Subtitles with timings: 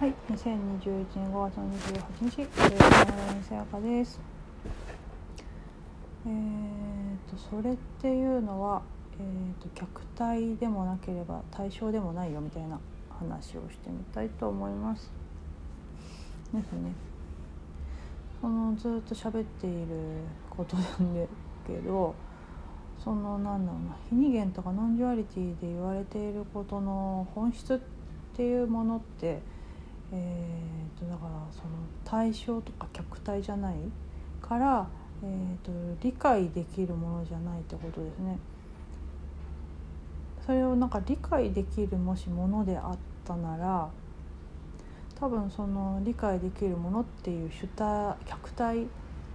[0.00, 4.18] はい、2021年5月の28日、えー、さやかです。
[6.26, 8.80] えー、とそれっていうのは、
[9.18, 9.68] えー、と
[10.18, 15.12] 虐待でもなければ対象でもないよみたいな話をしてみたいと思います。
[16.54, 16.92] ですね。
[18.40, 19.86] そのずっと喋っている
[20.48, 21.30] ことなんです
[21.66, 22.14] けど
[23.04, 27.78] そのなんだろうな非二元とか non-duality で言われていることの本質っ
[28.34, 29.42] ていうものって
[30.12, 31.70] えー、とだからその
[32.04, 33.76] 対象とか客体じゃない
[34.40, 34.86] から、
[35.22, 35.72] えー、と
[36.02, 38.38] 理解できるものじゃないってことですね。
[40.44, 43.88] それをなんか理解できるもしものであったなら
[45.14, 48.86] 多分その理解できるものっていう主体客体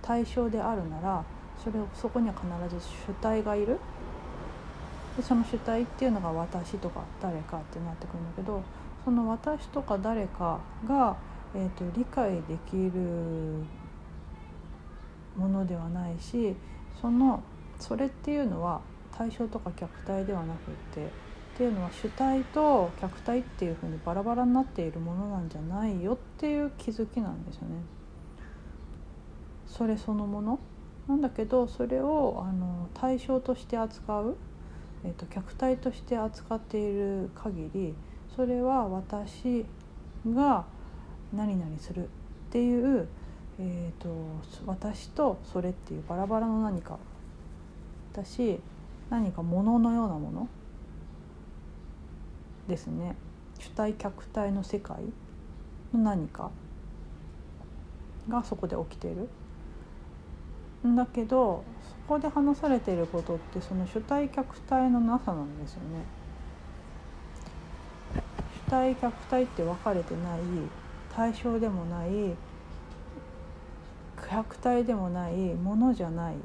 [0.02, 1.24] 対象であるなら
[1.64, 3.80] それそこには必ず主体がいる
[5.16, 8.62] でその主体っていうのが私とか誰かってなってくるんだけど
[9.06, 11.16] その私とか誰かが、
[11.54, 13.64] えーと、理解できる
[15.38, 16.56] ものではないし
[17.00, 17.44] その
[17.80, 18.82] それっていうのは
[19.16, 21.10] 対象とか客体ではなくってっ
[21.58, 27.76] ていうのは主体と客体っていうふうにバラバラになっているものなんじゃないよっていう気づきなんですよね。
[29.68, 30.60] それそのもの
[31.08, 34.38] なんだけどそれをあの対象として扱う、
[35.04, 37.94] えーと客体として扱っている限り
[38.36, 39.66] それは私
[40.28, 40.66] が
[41.34, 42.08] 何々するっ
[42.52, 43.08] ていう、
[43.60, 44.10] えーと、
[44.66, 46.98] 私とそれっていうバラバラの何か
[48.14, 48.60] だし
[49.10, 50.48] 何か物のようなもの
[52.68, 53.16] ですね
[53.60, 54.98] 主体客体の世界
[55.94, 56.52] の何か
[58.28, 59.30] がそこで起きてる
[60.88, 66.25] んだけどそこで話されていることってその主体客体のなさなんですよね。
[68.76, 70.40] 体客体って分かれてない
[71.16, 72.36] 対象でもない
[74.30, 76.36] 客体でもないものじゃない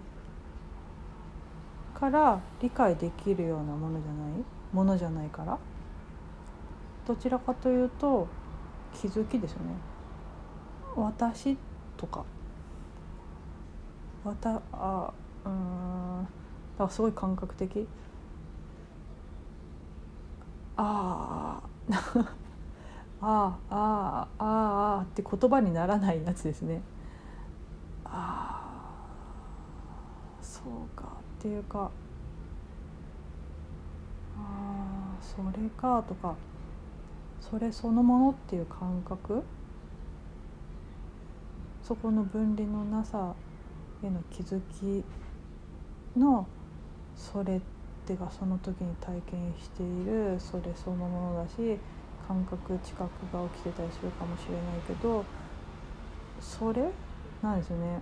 [1.94, 5.58] から理解できるようなものじゃないものじゃないから。
[7.06, 8.28] どちらかというと
[8.94, 9.74] 気づきですよね。
[10.96, 11.56] 私
[11.96, 12.24] とか。
[14.24, 15.12] わたあ
[15.44, 16.28] うんだ
[16.78, 17.88] からすごい感覚的。
[20.76, 21.69] ああ
[23.22, 26.80] ああああああって言葉にならないやつですね。
[28.04, 28.70] あ
[30.40, 31.04] あそうか
[31.38, 31.90] っていうか
[34.38, 36.34] ああそれかとか
[37.40, 39.42] それそのものっていう感覚？
[41.82, 43.34] そこの分離のなさ
[44.02, 45.04] への気づき
[46.18, 46.46] の
[47.16, 47.79] それって
[48.16, 51.78] がその時に体験しているそれそのものだし
[52.26, 55.24] 感覚知覚が起きてたりするかもしれないけど
[56.40, 56.90] それ？
[57.42, 58.00] なんですよね。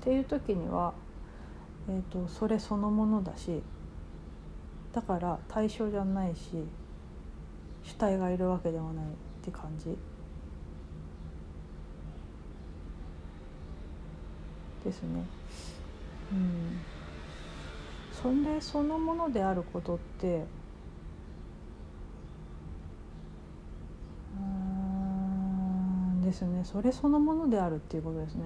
[0.00, 0.92] っていう時には、
[1.88, 3.62] えーと、それそのものだし
[4.92, 6.64] だから対象じゃないし
[7.82, 9.08] 主体がいるわけではないっ
[9.42, 9.96] て感じ
[14.84, 15.24] ですね。
[16.32, 16.78] うん、
[18.22, 20.46] それそのものであることって
[24.36, 24.40] う
[26.18, 26.62] んですね。
[26.64, 28.44] それそのものであるっていうことですね。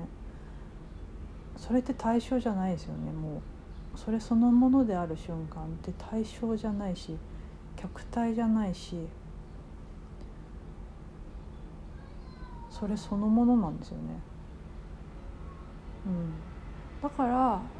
[1.56, 3.98] それって対象じゃないですよねもう。
[3.98, 7.16] それそのものである瞬間って対象じゃないし
[7.76, 8.96] 客体じゃないし
[12.70, 14.02] それそのものなんですよね。
[16.06, 16.32] うん。
[17.02, 17.77] だから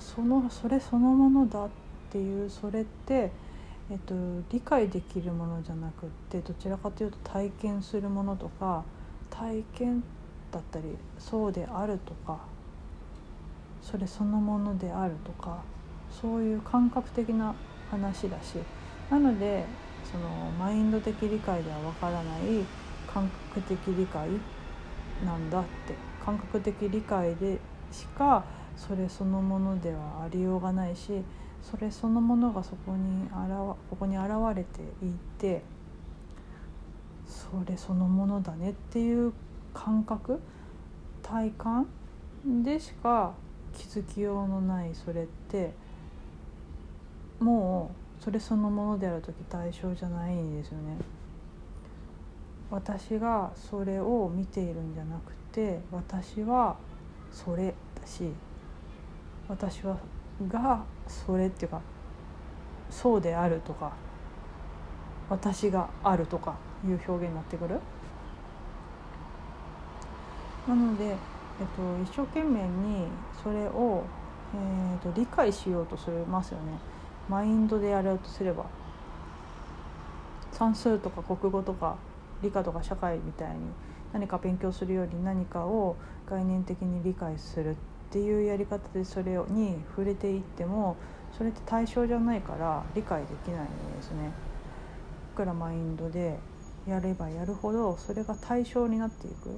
[0.00, 1.68] そのそれそのものだっ
[2.10, 3.30] ていうそれって
[3.90, 4.14] えっと、
[4.52, 8.84] 理解できるものじゃなくってどちらかというと体験するものとか
[9.30, 10.04] 体験
[10.52, 10.84] だったり
[11.18, 12.38] そうであるとか
[13.82, 15.58] それそのものであるとか
[16.08, 17.56] そういう感覚的な
[17.90, 18.58] 話だし
[19.10, 19.66] なので
[20.04, 22.64] そのマインド的理解ではわからない
[23.08, 24.28] 感覚的理解
[25.26, 25.94] なんだって
[26.24, 27.58] 感覚的理解で
[27.90, 28.44] しか
[28.88, 31.22] それそのものではありようがないし
[31.62, 35.62] それそのものがそこに現ここに現れていて
[37.26, 39.32] それそのものだねっていう
[39.74, 40.40] 感覚
[41.22, 41.86] 体感
[42.64, 43.34] でしか
[43.76, 45.72] 気づきようのないそれって
[47.38, 50.96] もうそれそのものである時対象じゃないんですよね。
[52.70, 56.76] 私がそれを見ているんじゃなくて私は
[57.32, 58.32] それだし
[59.50, 59.98] 私は
[60.48, 61.80] がそれっていうか
[62.88, 63.92] そうであるとか
[65.28, 66.54] 私があるとか
[66.84, 67.78] いう表現になってくる。
[70.68, 73.06] なので、えっと、一生懸命に
[73.42, 74.04] それを、
[74.54, 76.78] えーと、理解しようとしますよね。
[77.28, 78.66] マインドでやろうとすれば。
[80.52, 81.96] 算数とか国語とか
[82.42, 83.56] 理科とか社会みたいに
[84.12, 85.96] 何か勉強するより何かを
[86.28, 87.70] 概念的に理解する。
[87.70, 87.74] っ
[88.12, 90.96] ていうやり方でそれに触れていっても
[91.36, 93.66] それって対象じゃないから理解できないん
[93.96, 94.32] ですね。
[95.32, 96.38] いくらマインドで
[96.86, 99.52] やればやるほどそれが対象になっていくっ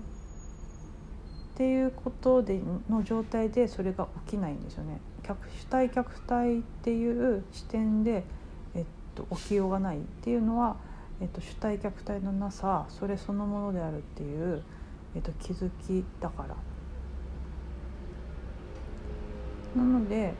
[1.56, 5.00] ていうことでの状態でそれが起きないんですよね。
[5.22, 8.25] 客主体客体っていう視点で、
[8.75, 8.84] えっ
[9.14, 10.76] と、起きようがないっていうのは
[11.22, 14.60] えっと、主体客体のなさそれそのものであるっていう、
[15.14, 16.56] えっと、気づきだから
[19.76, 20.34] なので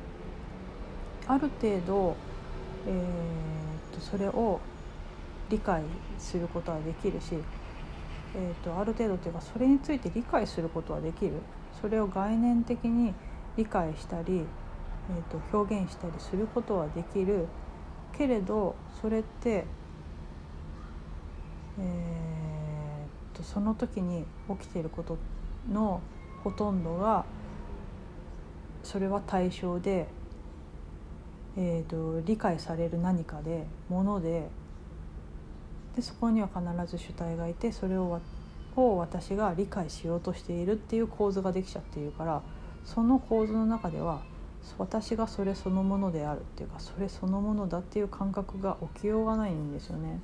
[1.27, 2.17] ある程度、
[2.87, 4.61] えー、とそれを
[5.49, 5.83] 理解
[6.19, 7.35] することはできるし、
[8.35, 11.35] えー、とある程度というかそれについて理解することはできる。
[11.81, 13.13] それを概念的に
[13.57, 14.45] 理解したり、
[15.11, 17.47] えー、と表現したりすることはできる。
[18.17, 19.65] けれどそれって
[21.79, 24.25] えー、とその時に
[24.61, 25.19] 起きていること
[25.71, 26.01] の
[26.45, 27.25] ほとんどが
[28.83, 30.07] それは対象で、
[31.57, 34.49] えーと、理解される何かでもので
[35.97, 38.21] でそこには必ず主体がいてそれを
[38.77, 42.43] を私が理解しようとしているっていう構図ができちゃっているから
[42.85, 44.23] その構図の中では
[44.79, 50.21] 私がそれそのものであるっていうかそれそのものだっていう感覚が起きようがないんですよね。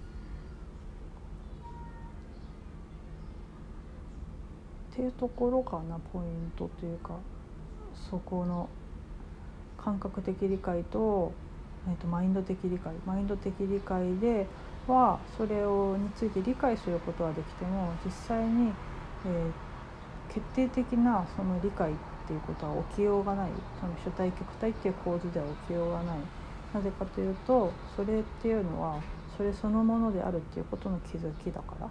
[4.92, 7.16] っていうところかなポイントというか
[8.10, 8.68] そこの
[9.76, 11.32] 感覚的理解と,、
[11.88, 12.92] えーと、マインド的理解。
[13.06, 14.46] マインド的理解で
[14.86, 18.72] はそれをについて理解することはできても実際に、
[19.26, 21.94] えー、決定的なその理解っ
[22.26, 23.50] ていうことは起きようがない。
[23.80, 26.18] その主体客体っていう構図では起きようがない。
[26.74, 29.00] なぜかというとそれっていうのは
[29.36, 31.86] それそのものであるっていうことの気づきだから。
[31.86, 31.90] っ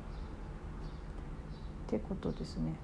[1.90, 2.76] てことですね。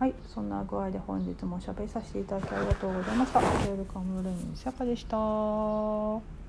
[0.00, 3.38] はいそんな具合で本日もおしゃべりさせていただきありがとうございました。
[3.38, 6.39] ウェルカムルインさかでした。